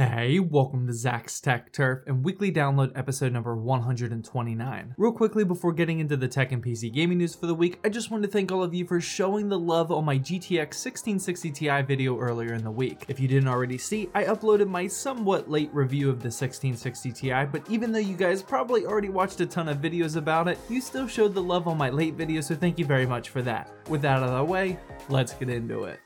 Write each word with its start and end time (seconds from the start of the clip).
Hey, 0.00 0.38
welcome 0.38 0.86
to 0.86 0.94
Zach's 0.94 1.42
Tech 1.42 1.72
Turf 1.72 2.04
and 2.06 2.24
weekly 2.24 2.50
download 2.50 2.90
episode 2.96 3.34
number 3.34 3.54
129. 3.54 4.94
Real 4.96 5.12
quickly 5.12 5.44
before 5.44 5.74
getting 5.74 6.00
into 6.00 6.16
the 6.16 6.26
tech 6.26 6.52
and 6.52 6.64
PC 6.64 6.90
gaming 6.90 7.18
news 7.18 7.34
for 7.34 7.44
the 7.44 7.54
week, 7.54 7.78
I 7.84 7.90
just 7.90 8.10
want 8.10 8.22
to 8.22 8.30
thank 8.30 8.50
all 8.50 8.62
of 8.62 8.72
you 8.72 8.86
for 8.86 8.98
showing 8.98 9.50
the 9.50 9.58
love 9.58 9.92
on 9.92 10.06
my 10.06 10.18
GTX 10.18 10.58
1660 10.58 11.50
Ti 11.50 11.82
video 11.82 12.18
earlier 12.18 12.54
in 12.54 12.64
the 12.64 12.70
week. 12.70 13.04
If 13.08 13.20
you 13.20 13.28
didn't 13.28 13.50
already 13.50 13.76
see, 13.76 14.08
I 14.14 14.24
uploaded 14.24 14.68
my 14.68 14.86
somewhat 14.86 15.50
late 15.50 15.68
review 15.74 16.08
of 16.08 16.20
the 16.20 16.28
1660 16.28 17.12
Ti, 17.12 17.44
but 17.52 17.68
even 17.68 17.92
though 17.92 17.98
you 17.98 18.16
guys 18.16 18.42
probably 18.42 18.86
already 18.86 19.10
watched 19.10 19.42
a 19.42 19.46
ton 19.46 19.68
of 19.68 19.82
videos 19.82 20.16
about 20.16 20.48
it, 20.48 20.58
you 20.70 20.80
still 20.80 21.08
showed 21.08 21.34
the 21.34 21.42
love 21.42 21.68
on 21.68 21.76
my 21.76 21.90
late 21.90 22.14
video, 22.14 22.40
so 22.40 22.54
thank 22.54 22.78
you 22.78 22.86
very 22.86 23.04
much 23.04 23.28
for 23.28 23.42
that. 23.42 23.70
With 23.90 24.00
that 24.00 24.22
out 24.22 24.30
of 24.30 24.34
the 24.34 24.44
way, 24.50 24.78
let's 25.10 25.34
get 25.34 25.50
into 25.50 25.84
it. 25.84 26.00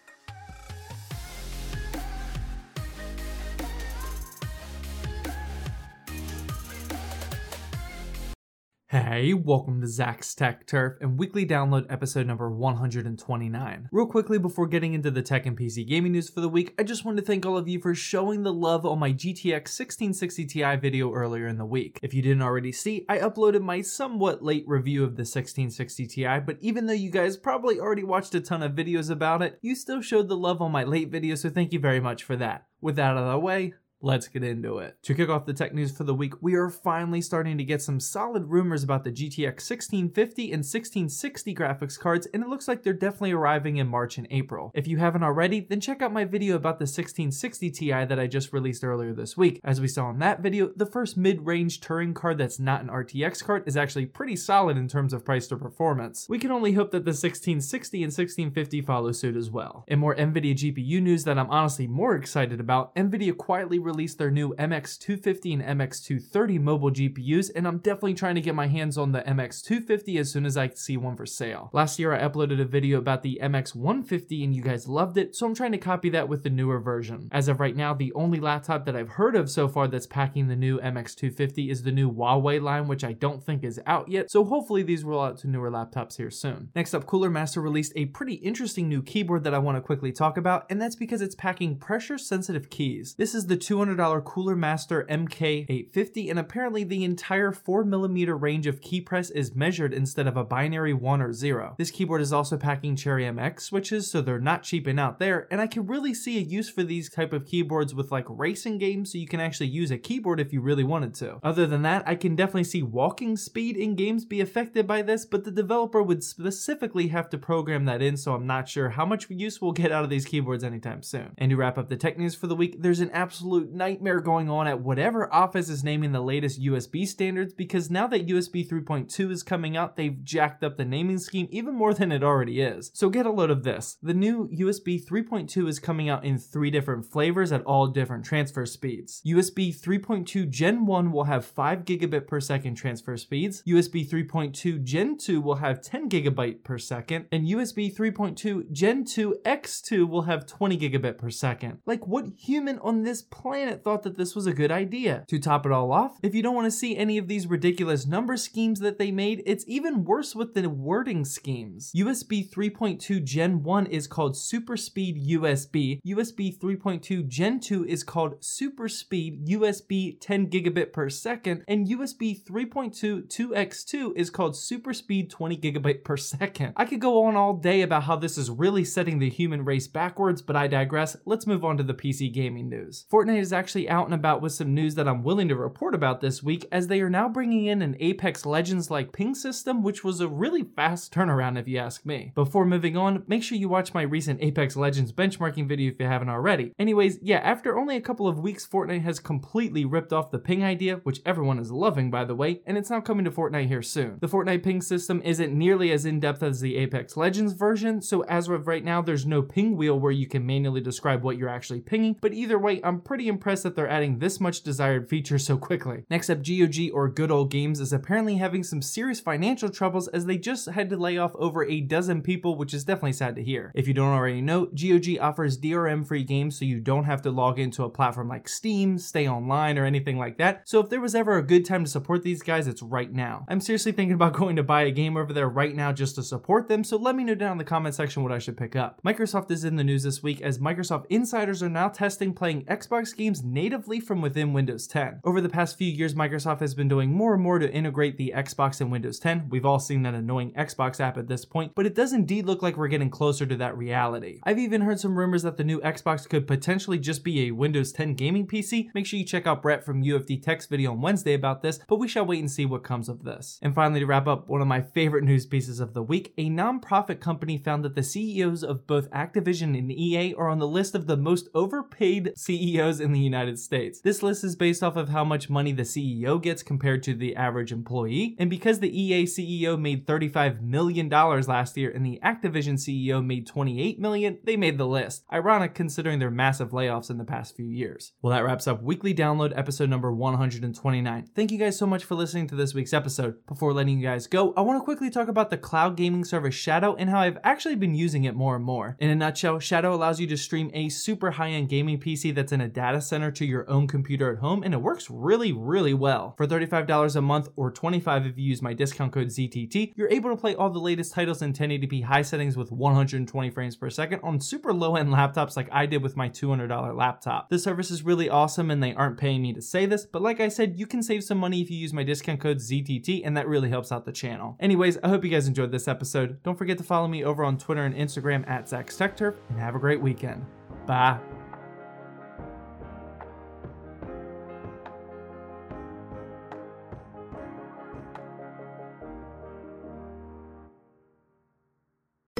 Hey, 8.94 9.34
welcome 9.34 9.80
to 9.80 9.88
Zach's 9.88 10.36
Tech 10.36 10.68
Turf 10.68 10.98
and 11.00 11.18
weekly 11.18 11.44
download 11.44 11.84
episode 11.90 12.28
number 12.28 12.48
129. 12.48 13.88
Real 13.90 14.06
quickly 14.06 14.38
before 14.38 14.68
getting 14.68 14.94
into 14.94 15.10
the 15.10 15.20
tech 15.20 15.46
and 15.46 15.58
PC 15.58 15.84
gaming 15.84 16.12
news 16.12 16.30
for 16.30 16.40
the 16.40 16.48
week, 16.48 16.72
I 16.78 16.84
just 16.84 17.04
want 17.04 17.16
to 17.16 17.24
thank 17.24 17.44
all 17.44 17.56
of 17.56 17.66
you 17.66 17.80
for 17.80 17.92
showing 17.96 18.44
the 18.44 18.52
love 18.52 18.86
on 18.86 19.00
my 19.00 19.12
GTX 19.12 19.52
1660 19.52 20.46
Ti 20.46 20.76
video 20.76 21.12
earlier 21.12 21.48
in 21.48 21.58
the 21.58 21.64
week. 21.64 21.98
If 22.04 22.14
you 22.14 22.22
didn't 22.22 22.42
already 22.42 22.70
see, 22.70 23.04
I 23.08 23.18
uploaded 23.18 23.62
my 23.62 23.80
somewhat 23.80 24.44
late 24.44 24.62
review 24.68 25.02
of 25.02 25.16
the 25.16 25.22
1660 25.22 26.06
Ti, 26.06 26.38
but 26.46 26.58
even 26.60 26.86
though 26.86 26.92
you 26.92 27.10
guys 27.10 27.36
probably 27.36 27.80
already 27.80 28.04
watched 28.04 28.36
a 28.36 28.40
ton 28.40 28.62
of 28.62 28.76
videos 28.76 29.10
about 29.10 29.42
it, 29.42 29.58
you 29.60 29.74
still 29.74 30.02
showed 30.02 30.28
the 30.28 30.36
love 30.36 30.62
on 30.62 30.70
my 30.70 30.84
late 30.84 31.10
video, 31.10 31.34
so 31.34 31.50
thank 31.50 31.72
you 31.72 31.80
very 31.80 31.98
much 31.98 32.22
for 32.22 32.36
that. 32.36 32.68
With 32.80 32.94
that 32.94 33.16
out 33.16 33.16
of 33.16 33.32
the 33.32 33.40
way, 33.40 33.74
Let's 34.04 34.28
get 34.28 34.44
into 34.44 34.80
it. 34.80 34.98
To 35.04 35.14
kick 35.14 35.30
off 35.30 35.46
the 35.46 35.54
tech 35.54 35.72
news 35.72 35.90
for 35.90 36.04
the 36.04 36.12
week, 36.12 36.34
we 36.42 36.56
are 36.56 36.68
finally 36.68 37.22
starting 37.22 37.56
to 37.56 37.64
get 37.64 37.80
some 37.80 37.98
solid 37.98 38.44
rumors 38.50 38.84
about 38.84 39.02
the 39.02 39.10
GTX 39.10 39.64
1650 39.64 40.42
and 40.52 40.60
1660 40.60 41.54
graphics 41.54 41.98
cards, 41.98 42.28
and 42.34 42.42
it 42.42 42.50
looks 42.50 42.68
like 42.68 42.82
they're 42.82 42.92
definitely 42.92 43.32
arriving 43.32 43.78
in 43.78 43.88
March 43.88 44.18
and 44.18 44.26
April. 44.30 44.70
If 44.74 44.86
you 44.86 44.98
haven't 44.98 45.22
already, 45.22 45.60
then 45.60 45.80
check 45.80 46.02
out 46.02 46.12
my 46.12 46.26
video 46.26 46.54
about 46.54 46.78
the 46.78 46.82
1660 46.82 47.70
Ti 47.70 48.04
that 48.04 48.20
I 48.20 48.26
just 48.26 48.52
released 48.52 48.84
earlier 48.84 49.14
this 49.14 49.38
week. 49.38 49.58
As 49.64 49.80
we 49.80 49.88
saw 49.88 50.10
in 50.10 50.18
that 50.18 50.40
video, 50.40 50.70
the 50.76 50.84
first 50.84 51.16
mid-range 51.16 51.80
Turing 51.80 52.14
card 52.14 52.36
that's 52.36 52.58
not 52.58 52.82
an 52.82 52.88
RTX 52.88 53.42
card 53.42 53.62
is 53.66 53.74
actually 53.74 54.04
pretty 54.04 54.36
solid 54.36 54.76
in 54.76 54.86
terms 54.86 55.14
of 55.14 55.24
price 55.24 55.46
to 55.46 55.56
performance. 55.56 56.26
We 56.28 56.38
can 56.38 56.50
only 56.50 56.72
hope 56.72 56.90
that 56.90 57.06
the 57.06 57.12
1660 57.12 57.96
and 58.02 58.12
1650 58.12 58.82
follow 58.82 59.12
suit 59.12 59.34
as 59.34 59.50
well. 59.50 59.86
In 59.88 59.98
more 59.98 60.14
NVIDIA 60.14 60.54
GPU 60.54 61.00
news 61.00 61.24
that 61.24 61.38
I'm 61.38 61.48
honestly 61.48 61.86
more 61.86 62.14
excited 62.14 62.60
about, 62.60 62.94
NVIDIA 62.96 63.34
quietly 63.34 63.78
released 63.78 63.93
released 63.94 64.18
their 64.18 64.30
new 64.30 64.52
MX250 64.54 65.62
and 65.62 65.80
MX230 65.80 66.60
mobile 66.60 66.90
GPUs, 66.90 67.52
and 67.54 67.64
I'm 67.64 67.78
definitely 67.78 68.14
trying 68.14 68.34
to 68.34 68.40
get 68.40 68.56
my 68.56 68.66
hands 68.66 68.98
on 68.98 69.12
the 69.12 69.20
MX250 69.20 70.18
as 70.18 70.32
soon 70.32 70.46
as 70.46 70.56
I 70.56 70.70
see 70.70 70.96
one 70.96 71.14
for 71.14 71.26
sale. 71.26 71.70
Last 71.72 72.00
year, 72.00 72.12
I 72.12 72.26
uploaded 72.26 72.60
a 72.60 72.64
video 72.64 72.98
about 72.98 73.22
the 73.22 73.38
MX150 73.40 74.42
and 74.42 74.54
you 74.54 74.62
guys 74.62 74.88
loved 74.88 75.16
it, 75.16 75.36
so 75.36 75.46
I'm 75.46 75.54
trying 75.54 75.70
to 75.72 75.78
copy 75.78 76.10
that 76.10 76.28
with 76.28 76.42
the 76.42 76.50
newer 76.50 76.80
version. 76.80 77.28
As 77.30 77.46
of 77.46 77.60
right 77.60 77.76
now, 77.76 77.94
the 77.94 78.12
only 78.14 78.40
laptop 78.40 78.84
that 78.86 78.96
I've 78.96 79.10
heard 79.10 79.36
of 79.36 79.48
so 79.48 79.68
far 79.68 79.86
that's 79.86 80.08
packing 80.08 80.48
the 80.48 80.56
new 80.56 80.80
MX250 80.80 81.70
is 81.70 81.84
the 81.84 81.92
new 81.92 82.10
Huawei 82.10 82.60
line, 82.60 82.88
which 82.88 83.04
I 83.04 83.12
don't 83.12 83.44
think 83.44 83.62
is 83.62 83.80
out 83.86 84.08
yet, 84.08 84.28
so 84.28 84.42
hopefully 84.44 84.82
these 84.82 85.04
roll 85.04 85.22
out 85.22 85.38
to 85.38 85.48
newer 85.48 85.70
laptops 85.70 86.16
here 86.16 86.32
soon. 86.32 86.70
Next 86.74 86.94
up, 86.94 87.06
Cooler 87.06 87.30
Master 87.30 87.60
released 87.60 87.92
a 87.94 88.06
pretty 88.06 88.34
interesting 88.34 88.88
new 88.88 89.02
keyboard 89.04 89.44
that 89.44 89.54
I 89.54 89.58
want 89.58 89.76
to 89.76 89.82
quickly 89.82 90.10
talk 90.10 90.36
about, 90.36 90.66
and 90.68 90.82
that's 90.82 90.96
because 90.96 91.22
it's 91.22 91.36
packing 91.36 91.76
pressure 91.76 92.18
sensitive 92.18 92.70
keys. 92.70 93.14
This 93.16 93.36
is 93.36 93.46
the 93.46 93.56
200 93.56 93.83
$200 93.84 94.24
Cooler 94.24 94.56
Master 94.56 95.06
MK850, 95.10 96.30
and 96.30 96.38
apparently 96.38 96.84
the 96.84 97.04
entire 97.04 97.52
4mm 97.52 98.40
range 98.40 98.66
of 98.66 98.80
key 98.80 99.00
press 99.00 99.30
is 99.30 99.54
measured 99.54 99.92
instead 99.92 100.26
of 100.26 100.36
a 100.36 100.44
binary 100.44 100.94
1 100.94 101.20
or 101.20 101.32
0. 101.32 101.74
This 101.78 101.90
keyboard 101.90 102.20
is 102.20 102.32
also 102.32 102.56
packing 102.56 102.96
Cherry 102.96 103.24
MX 103.24 103.60
switches, 103.60 104.10
so 104.10 104.20
they're 104.20 104.38
not 104.38 104.62
cheaping 104.62 104.98
out 104.98 105.18
there, 105.18 105.46
and 105.50 105.60
I 105.60 105.66
can 105.66 105.86
really 105.86 106.14
see 106.14 106.38
a 106.38 106.42
use 106.42 106.70
for 106.70 106.82
these 106.82 107.10
type 107.10 107.32
of 107.32 107.46
keyboards 107.46 107.94
with 107.94 108.10
like 108.10 108.26
racing 108.28 108.78
games, 108.78 109.12
so 109.12 109.18
you 109.18 109.26
can 109.26 109.40
actually 109.40 109.68
use 109.68 109.90
a 109.90 109.98
keyboard 109.98 110.40
if 110.40 110.52
you 110.52 110.60
really 110.60 110.84
wanted 110.84 111.14
to. 111.14 111.38
Other 111.42 111.66
than 111.66 111.82
that, 111.82 112.02
I 112.06 112.14
can 112.14 112.36
definitely 112.36 112.64
see 112.64 112.82
walking 112.82 113.36
speed 113.36 113.76
in 113.76 113.96
games 113.96 114.24
be 114.24 114.40
affected 114.40 114.86
by 114.86 115.02
this, 115.02 115.26
but 115.26 115.44
the 115.44 115.50
developer 115.50 116.02
would 116.02 116.24
specifically 116.24 117.08
have 117.08 117.28
to 117.30 117.38
program 117.38 117.84
that 117.86 118.02
in, 118.02 118.16
so 118.16 118.34
I'm 118.34 118.46
not 118.46 118.68
sure 118.68 118.90
how 118.90 119.04
much 119.04 119.28
use 119.30 119.60
we'll 119.60 119.72
get 119.72 119.92
out 119.92 120.04
of 120.04 120.10
these 120.10 120.24
keyboards 120.24 120.64
anytime 120.64 121.02
soon. 121.02 121.32
And 121.38 121.50
to 121.50 121.56
wrap 121.56 121.78
up 121.78 121.88
the 121.88 121.96
tech 121.96 122.18
news 122.18 122.34
for 122.34 122.46
the 122.46 122.54
week, 122.54 122.80
there's 122.80 123.00
an 123.00 123.10
absolute 123.10 123.72
nightmare 123.74 124.20
going 124.20 124.48
on 124.48 124.66
at 124.66 124.80
whatever 124.80 125.32
office 125.32 125.68
is 125.68 125.84
naming 125.84 126.12
the 126.12 126.20
latest 126.20 126.60
USB 126.60 127.06
standards 127.06 127.52
because 127.52 127.90
now 127.90 128.06
that 128.06 128.26
USB 128.26 128.66
3.2 128.66 129.30
is 129.30 129.42
coming 129.42 129.76
out, 129.76 129.96
they've 129.96 130.22
jacked 130.24 130.62
up 130.62 130.76
the 130.76 130.84
naming 130.84 131.18
scheme 131.18 131.48
even 131.50 131.74
more 131.74 131.94
than 131.94 132.12
it 132.12 132.22
already 132.22 132.60
is. 132.60 132.90
So 132.94 133.10
get 133.10 133.26
a 133.26 133.30
load 133.30 133.50
of 133.50 133.64
this. 133.64 133.96
The 134.02 134.14
new 134.14 134.48
USB 134.48 135.04
3.2 135.04 135.68
is 135.68 135.78
coming 135.78 136.08
out 136.08 136.24
in 136.24 136.38
three 136.38 136.70
different 136.70 137.06
flavors 137.06 137.52
at 137.52 137.64
all 137.64 137.88
different 137.88 138.24
transfer 138.24 138.66
speeds. 138.66 139.22
USB 139.26 139.74
3.2 139.74 140.48
Gen 140.48 140.86
1 140.86 141.12
will 141.12 141.24
have 141.24 141.44
5 141.44 141.84
gigabit 141.84 142.26
per 142.26 142.40
second 142.40 142.74
transfer 142.74 143.16
speeds, 143.16 143.62
USB 143.66 144.08
3.2 144.08 144.82
Gen 144.82 145.18
2 145.18 145.40
will 145.40 145.56
have 145.56 145.82
10 145.82 146.08
gigabyte 146.08 146.62
per 146.62 146.78
second, 146.78 147.26
and 147.32 147.46
USB 147.46 147.94
3.2 147.94 148.70
Gen 148.70 149.04
2 149.04 149.36
X2 149.44 150.08
will 150.08 150.22
have 150.22 150.46
20 150.46 150.78
gigabit 150.78 151.18
per 151.18 151.30
second. 151.30 151.78
Like 151.86 152.06
what 152.06 152.26
human 152.36 152.78
on 152.80 153.02
this 153.02 153.22
planet 153.22 153.53
planet 153.54 153.84
thought 153.84 154.02
that 154.02 154.16
this 154.16 154.34
was 154.34 154.48
a 154.48 154.52
good 154.52 154.72
idea. 154.72 155.24
To 155.28 155.38
top 155.38 155.64
it 155.64 155.70
all 155.70 155.92
off, 155.92 156.18
if 156.24 156.34
you 156.34 156.42
don't 156.42 156.56
want 156.56 156.64
to 156.64 156.72
see 156.72 156.96
any 156.96 157.18
of 157.18 157.28
these 157.28 157.46
ridiculous 157.46 158.04
number 158.04 158.36
schemes 158.36 158.80
that 158.80 158.98
they 158.98 159.12
made, 159.12 159.44
it's 159.46 159.64
even 159.68 160.04
worse 160.04 160.34
with 160.34 160.54
the 160.54 160.68
wording 160.68 161.24
schemes. 161.24 161.92
USB 161.94 162.50
3.2 162.50 163.22
Gen 163.22 163.62
1 163.62 163.86
is 163.86 164.08
called 164.08 164.36
Super 164.36 164.76
Speed 164.76 165.24
USB, 165.28 166.00
USB 166.04 166.58
3.2 166.58 167.28
Gen 167.28 167.60
2 167.60 167.84
is 167.84 168.02
called 168.02 168.44
Super 168.44 168.88
Speed 168.88 169.46
USB 169.46 170.18
10 170.20 170.50
gigabit 170.50 170.92
per 170.92 171.08
second, 171.08 171.62
and 171.68 171.86
USB 171.86 172.44
3.2 172.44 173.28
2x2 173.28 174.16
is 174.16 174.30
called 174.30 174.56
Super 174.56 174.92
Speed 174.92 175.30
20 175.30 175.56
gigabit 175.58 176.02
per 176.02 176.16
second. 176.16 176.72
I 176.76 176.86
could 176.86 177.00
go 177.00 177.22
on 177.22 177.36
all 177.36 177.54
day 177.54 177.82
about 177.82 178.02
how 178.02 178.16
this 178.16 178.36
is 178.36 178.50
really 178.50 178.84
setting 178.84 179.20
the 179.20 179.30
human 179.30 179.64
race 179.64 179.86
backwards, 179.86 180.42
but 180.42 180.56
I 180.56 180.66
digress. 180.66 181.16
Let's 181.24 181.46
move 181.46 181.64
on 181.64 181.76
to 181.76 181.84
the 181.84 181.94
PC 181.94 182.32
gaming 182.32 182.68
news. 182.68 183.06
Fortnite 183.12 183.43
is 183.44 183.52
actually 183.52 183.88
out 183.88 184.06
and 184.06 184.14
about 184.14 184.42
with 184.42 184.52
some 184.52 184.74
news 184.74 184.94
that 184.96 185.06
I'm 185.06 185.22
willing 185.22 185.48
to 185.48 185.54
report 185.54 185.94
about 185.94 186.20
this 186.20 186.42
week, 186.42 186.66
as 186.72 186.88
they 186.88 187.00
are 187.00 187.10
now 187.10 187.28
bringing 187.28 187.66
in 187.66 187.82
an 187.82 187.96
Apex 188.00 188.44
Legends 188.44 188.90
like 188.90 189.12
ping 189.12 189.34
system, 189.34 189.82
which 189.82 190.02
was 190.02 190.20
a 190.20 190.26
really 190.26 190.64
fast 190.74 191.14
turnaround 191.14 191.60
if 191.60 191.68
you 191.68 191.78
ask 191.78 192.04
me. 192.06 192.32
Before 192.34 192.64
moving 192.64 192.96
on, 192.96 193.22
make 193.26 193.42
sure 193.42 193.58
you 193.58 193.68
watch 193.68 193.94
my 193.94 194.02
recent 194.02 194.42
Apex 194.42 194.76
Legends 194.76 195.12
benchmarking 195.12 195.68
video 195.68 195.92
if 195.92 196.00
you 196.00 196.06
haven't 196.06 196.30
already. 196.30 196.72
Anyways, 196.78 197.18
yeah, 197.22 197.38
after 197.38 197.78
only 197.78 197.96
a 197.96 198.00
couple 198.00 198.26
of 198.26 198.38
weeks, 198.38 198.66
Fortnite 198.66 199.02
has 199.02 199.20
completely 199.20 199.84
ripped 199.84 200.12
off 200.12 200.30
the 200.30 200.38
ping 200.38 200.64
idea, 200.64 201.00
which 201.04 201.20
everyone 201.26 201.58
is 201.58 201.70
loving 201.70 202.10
by 202.10 202.24
the 202.24 202.34
way, 202.34 202.62
and 202.66 202.78
it's 202.78 202.90
now 202.90 203.00
coming 203.00 203.26
to 203.26 203.30
Fortnite 203.30 203.68
here 203.68 203.82
soon. 203.82 204.16
The 204.20 204.28
Fortnite 204.28 204.64
ping 204.64 204.80
system 204.80 205.20
isn't 205.22 205.52
nearly 205.52 205.92
as 205.92 206.06
in-depth 206.06 206.42
as 206.42 206.60
the 206.60 206.76
Apex 206.76 207.16
Legends 207.16 207.52
version, 207.52 208.00
so 208.00 208.22
as 208.22 208.48
of 208.48 208.66
right 208.66 208.84
now, 208.84 209.02
there's 209.02 209.26
no 209.26 209.42
ping 209.42 209.76
wheel 209.76 210.00
where 210.00 210.12
you 210.12 210.26
can 210.26 210.46
manually 210.46 210.80
describe 210.80 211.22
what 211.22 211.36
you're 211.36 211.48
actually 211.48 211.80
pinging, 211.80 212.16
but 212.20 212.32
either 212.32 212.58
way, 212.58 212.80
I'm 212.82 213.00
pretty 213.00 213.28
impressed 213.34 213.64
that 213.64 213.74
they're 213.74 213.88
adding 213.88 214.18
this 214.20 214.40
much 214.40 214.62
desired 214.62 215.08
feature 215.08 215.38
so 215.38 215.58
quickly. 215.58 216.04
Next 216.08 216.30
up, 216.30 216.38
GOG 216.38 216.90
or 216.92 217.08
Good 217.08 217.32
Old 217.32 217.50
Games 217.50 217.80
is 217.80 217.92
apparently 217.92 218.36
having 218.36 218.62
some 218.62 218.80
serious 218.80 219.18
financial 219.18 219.68
troubles 219.68 220.06
as 220.08 220.24
they 220.24 220.38
just 220.38 220.70
had 220.70 220.88
to 220.90 220.96
lay 220.96 221.18
off 221.18 221.34
over 221.34 221.64
a 221.64 221.80
dozen 221.80 222.22
people, 222.22 222.56
which 222.56 222.72
is 222.72 222.84
definitely 222.84 223.12
sad 223.12 223.34
to 223.34 223.42
hear. 223.42 223.72
If 223.74 223.88
you 223.88 223.94
don't 223.94 224.12
already 224.12 224.40
know, 224.40 224.66
GOG 224.66 225.18
offers 225.20 225.58
DRM 225.58 226.06
free 226.06 226.22
games 226.22 226.58
so 226.58 226.64
you 226.64 226.78
don't 226.78 227.04
have 227.04 227.22
to 227.22 227.32
log 227.32 227.58
into 227.58 227.82
a 227.82 227.90
platform 227.90 228.28
like 228.28 228.48
Steam, 228.48 228.98
stay 228.98 229.28
online, 229.28 229.78
or 229.78 229.84
anything 229.84 230.16
like 230.16 230.38
that. 230.38 230.68
So 230.68 230.78
if 230.78 230.90
there 230.90 231.00
was 231.00 231.16
ever 231.16 231.36
a 231.36 231.42
good 231.42 231.64
time 231.64 231.84
to 231.84 231.90
support 231.90 232.22
these 232.22 232.42
guys, 232.42 232.68
it's 232.68 232.82
right 232.82 233.12
now. 233.12 233.44
I'm 233.48 233.60
seriously 233.60 233.92
thinking 233.92 234.14
about 234.14 234.32
going 234.34 234.56
to 234.56 234.62
buy 234.62 234.82
a 234.82 234.92
game 234.92 235.16
over 235.16 235.32
there 235.32 235.48
right 235.48 235.74
now 235.74 235.92
just 235.92 236.14
to 236.14 236.22
support 236.22 236.68
them, 236.68 236.84
so 236.84 236.96
let 236.96 237.16
me 237.16 237.24
know 237.24 237.34
down 237.34 237.52
in 237.52 237.58
the 237.58 237.64
comment 237.64 237.96
section 237.96 238.22
what 238.22 238.32
I 238.32 238.38
should 238.38 238.56
pick 238.56 238.76
up. 238.76 239.00
Microsoft 239.04 239.50
is 239.50 239.64
in 239.64 239.76
the 239.76 239.84
news 239.84 240.04
this 240.04 240.22
week 240.22 240.40
as 240.40 240.58
Microsoft 240.58 241.06
insiders 241.10 241.62
are 241.62 241.68
now 241.68 241.88
testing 241.88 242.32
playing 242.32 242.64
Xbox 242.66 243.16
games 243.16 243.23
games 243.24 243.42
natively 243.42 244.00
from 244.00 244.20
within 244.20 244.52
Windows 244.52 244.86
10. 244.86 245.20
Over 245.24 245.40
the 245.40 245.48
past 245.48 245.78
few 245.78 245.90
years, 245.90 246.14
Microsoft 246.14 246.60
has 246.60 246.74
been 246.74 246.88
doing 246.88 247.10
more 247.10 247.32
and 247.32 247.42
more 247.42 247.58
to 247.58 247.72
integrate 247.72 248.18
the 248.18 248.34
Xbox 248.36 248.82
in 248.82 248.90
Windows 248.90 249.18
10. 249.18 249.48
We've 249.48 249.64
all 249.64 249.78
seen 249.78 250.02
that 250.02 250.12
annoying 250.12 250.52
Xbox 250.52 251.00
app 251.00 251.16
at 251.16 251.26
this 251.26 251.46
point, 251.46 251.72
but 251.74 251.86
it 251.86 251.94
does 251.94 252.12
indeed 252.12 252.44
look 252.44 252.60
like 252.60 252.76
we're 252.76 252.88
getting 252.88 253.08
closer 253.08 253.46
to 253.46 253.56
that 253.56 253.78
reality. 253.78 254.40
I've 254.42 254.58
even 254.58 254.82
heard 254.82 255.00
some 255.00 255.16
rumors 255.16 255.42
that 255.42 255.56
the 255.56 255.64
new 255.64 255.80
Xbox 255.80 256.28
could 256.28 256.46
potentially 256.46 256.98
just 256.98 257.24
be 257.24 257.46
a 257.46 257.52
Windows 257.52 257.92
10 257.92 258.12
gaming 258.12 258.46
PC. 258.46 258.88
Make 258.94 259.06
sure 259.06 259.18
you 259.18 259.24
check 259.24 259.46
out 259.46 259.62
Brett 259.62 259.86
from 259.86 260.04
UFD 260.04 260.42
Tech's 260.42 260.66
video 260.66 260.90
on 260.90 261.00
Wednesday 261.00 261.32
about 261.32 261.62
this, 261.62 261.80
but 261.88 261.96
we 261.96 262.08
shall 262.08 262.26
wait 262.26 262.40
and 262.40 262.50
see 262.50 262.66
what 262.66 262.84
comes 262.84 263.08
of 263.08 263.24
this. 263.24 263.58
And 263.62 263.74
finally, 263.74 264.00
to 264.00 264.06
wrap 264.06 264.26
up, 264.26 264.48
one 264.48 264.60
of 264.60 264.68
my 264.68 264.82
favorite 264.82 265.24
news 265.24 265.46
pieces 265.46 265.80
of 265.80 265.94
the 265.94 266.02
week, 266.02 266.34
a 266.36 266.50
nonprofit 266.50 267.20
company 267.20 267.56
found 267.56 267.86
that 267.86 267.94
the 267.94 268.02
CEOs 268.02 268.62
of 268.62 268.86
both 268.86 269.10
Activision 269.12 269.78
and 269.78 269.90
EA 269.90 270.34
are 270.34 270.50
on 270.50 270.58
the 270.58 270.68
list 270.68 270.94
of 270.94 271.06
the 271.06 271.16
most 271.16 271.48
overpaid 271.54 272.34
CEOs 272.36 273.00
in 273.00 273.13
the 273.14 273.20
United 273.20 273.58
States. 273.58 274.00
This 274.00 274.22
list 274.22 274.44
is 274.44 274.56
based 274.56 274.82
off 274.82 274.96
of 274.96 275.08
how 275.08 275.24
much 275.24 275.48
money 275.48 275.72
the 275.72 275.82
CEO 275.82 276.40
gets 276.40 276.62
compared 276.62 277.02
to 277.04 277.14
the 277.14 277.34
average 277.34 277.72
employee. 277.72 278.36
And 278.38 278.50
because 278.50 278.80
the 278.80 279.00
EA 279.00 279.24
CEO 279.24 279.80
made 279.80 280.06
$35 280.06 280.60
million 280.60 281.08
last 281.08 281.76
year 281.76 281.90
and 281.90 282.04
the 282.04 282.20
Activision 282.22 282.74
CEO 282.74 283.24
made 283.24 283.46
28 283.46 283.98
million, 283.98 284.38
they 284.44 284.56
made 284.56 284.78
the 284.78 284.86
list. 284.86 285.24
Ironic 285.32 285.74
considering 285.74 286.18
their 286.18 286.30
massive 286.30 286.70
layoffs 286.70 287.10
in 287.10 287.18
the 287.18 287.24
past 287.24 287.56
few 287.56 287.66
years. 287.66 288.12
Well, 288.20 288.32
that 288.32 288.44
wraps 288.44 288.66
up 288.66 288.82
weekly 288.82 289.14
download 289.14 289.56
episode 289.56 289.88
number 289.88 290.12
129. 290.12 291.30
Thank 291.34 291.52
you 291.52 291.58
guys 291.58 291.78
so 291.78 291.86
much 291.86 292.04
for 292.04 292.14
listening 292.14 292.46
to 292.48 292.54
this 292.54 292.74
week's 292.74 292.92
episode. 292.92 293.46
Before 293.46 293.72
letting 293.72 293.98
you 293.98 294.06
guys 294.06 294.26
go, 294.26 294.52
I 294.56 294.60
want 294.62 294.80
to 294.80 294.84
quickly 294.84 295.10
talk 295.10 295.28
about 295.28 295.50
the 295.50 295.56
cloud 295.56 295.96
gaming 295.96 296.24
service 296.24 296.54
Shadow 296.54 296.94
and 296.96 297.10
how 297.10 297.20
I've 297.20 297.38
actually 297.44 297.76
been 297.76 297.94
using 297.94 298.24
it 298.24 298.34
more 298.34 298.56
and 298.56 298.64
more. 298.64 298.96
In 298.98 299.10
a 299.10 299.14
nutshell, 299.14 299.58
Shadow 299.58 299.94
allows 299.94 300.20
you 300.20 300.26
to 300.26 300.36
stream 300.36 300.70
a 300.74 300.88
super 300.88 301.32
high 301.32 301.50
end 301.50 301.68
gaming 301.68 302.00
PC 302.00 302.34
that's 302.34 302.52
in 302.52 302.60
a 302.60 302.68
data 302.68 303.00
center 303.04 303.30
to 303.32 303.44
your 303.44 303.68
own 303.68 303.86
computer 303.86 304.32
at 304.32 304.38
home, 304.38 304.62
and 304.62 304.74
it 304.74 304.82
works 304.82 305.10
really, 305.10 305.52
really 305.52 305.94
well. 305.94 306.34
For 306.36 306.46
$35 306.46 307.16
a 307.16 307.20
month 307.20 307.48
or 307.56 307.70
25 307.70 308.26
if 308.26 308.38
you 308.38 308.44
use 308.44 308.62
my 308.62 308.74
discount 308.74 309.12
code 309.12 309.28
ZTT, 309.28 309.92
you're 309.96 310.10
able 310.10 310.30
to 310.30 310.36
play 310.36 310.54
all 310.54 310.70
the 310.70 310.78
latest 310.78 311.12
titles 311.12 311.42
in 311.42 311.52
1080p 311.52 312.04
high 312.04 312.22
settings 312.22 312.56
with 312.56 312.72
120 312.72 313.50
frames 313.50 313.76
per 313.76 313.90
second 313.90 314.20
on 314.22 314.40
super 314.40 314.72
low 314.72 314.96
end 314.96 315.10
laptops 315.10 315.56
like 315.56 315.68
I 315.70 315.86
did 315.86 316.02
with 316.02 316.16
my 316.16 316.28
$200 316.28 316.96
laptop. 316.96 317.50
This 317.50 317.62
service 317.64 317.90
is 317.90 318.02
really 318.02 318.28
awesome 318.28 318.70
and 318.70 318.82
they 318.82 318.94
aren't 318.94 319.18
paying 319.18 319.42
me 319.42 319.52
to 319.52 319.62
say 319.62 319.86
this, 319.86 320.06
but 320.06 320.22
like 320.22 320.40
I 320.40 320.48
said, 320.48 320.78
you 320.78 320.86
can 320.86 321.02
save 321.02 321.24
some 321.24 321.38
money 321.38 321.60
if 321.60 321.70
you 321.70 321.76
use 321.76 321.92
my 321.92 322.02
discount 322.02 322.40
code 322.40 322.58
ZTT, 322.58 323.22
and 323.24 323.36
that 323.36 323.48
really 323.48 323.68
helps 323.68 323.92
out 323.92 324.04
the 324.04 324.12
channel. 324.12 324.56
Anyways, 324.60 324.98
I 325.02 325.08
hope 325.08 325.24
you 325.24 325.30
guys 325.30 325.48
enjoyed 325.48 325.72
this 325.72 325.88
episode. 325.88 326.42
Don't 326.42 326.58
forget 326.58 326.78
to 326.78 326.84
follow 326.84 327.08
me 327.08 327.24
over 327.24 327.44
on 327.44 327.58
Twitter 327.58 327.84
and 327.84 327.94
Instagram 327.94 328.48
at 328.48 328.68
Zach's 328.68 328.96
Tech 328.96 329.16
Turf, 329.16 329.34
and 329.48 329.58
have 329.58 329.74
a 329.74 329.78
great 329.78 330.00
weekend. 330.00 330.44
Bye. 330.86 331.43